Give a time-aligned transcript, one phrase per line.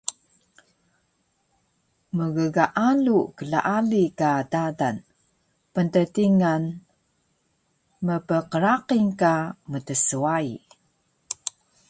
[2.17, 4.97] Mggaalu klaali ka dadal,
[5.73, 6.63] pnttingan
[8.05, 9.33] mpqraqil ka
[9.71, 10.47] mtswai